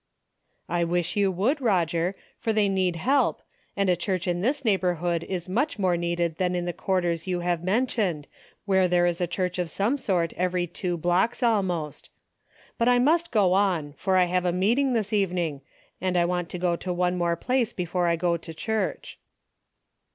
[0.67, 3.43] "I wish you would, Eoger, for they need help,
[3.77, 7.41] and a church in this neighborhood is much more needed than in the quarters you
[7.41, 8.25] have mentioned,
[8.65, 12.09] where there is a church of some sort every two blocks almost.
[12.79, 15.61] But I must go on, for I have a meeting this evening,
[16.01, 19.19] and I want to go to one more place before I go to church."